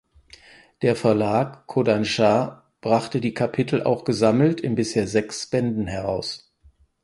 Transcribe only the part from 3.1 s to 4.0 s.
die Kapitel